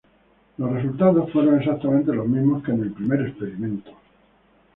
Los 0.57 0.71
resultados 0.73 1.31
fueron 1.31 1.59
exactamente 1.59 2.11
los 2.11 2.25
mismos 2.27 2.63
que 2.63 2.71
en 2.71 2.81
el 2.81 2.91
primer 2.91 3.21
experimento. 3.21 3.91